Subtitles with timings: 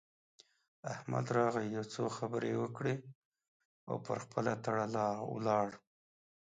[0.93, 2.95] احمد راغی؛ يو څو خبرې يې وکړې
[3.89, 4.85] او پر خپله تړه
[5.33, 5.69] ولاړ.